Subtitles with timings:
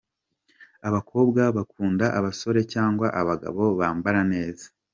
[0.87, 4.65] Abakobwa bakunda abasore cyangwa abagabo bambara neza.